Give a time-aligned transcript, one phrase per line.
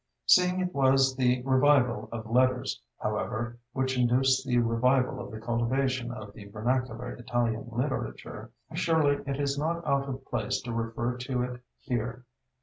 [0.25, 6.11] Seeing it was the "Revival of Letters," however, which induced the revival of the cultivation
[6.11, 11.43] of the vernacular Italian literature, surely it is not out of place to refer to
[11.43, 12.25] it here.